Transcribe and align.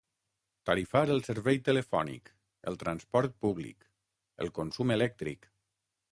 Tarifar 0.67 1.01
el 1.15 1.19
servei 1.25 1.59
telefònic, 1.67 2.31
el 2.71 2.79
transport 2.83 3.35
públic, 3.45 3.85
el 4.45 4.51
consum 4.61 4.95
elèctric. 4.97 5.47